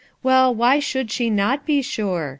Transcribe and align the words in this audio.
Well, 0.23 0.51
why 0.55 0.79
should 0.79 1.11
she 1.11 1.29
not 1.29 1.63
be 1.63 1.83
sure 1.83 2.29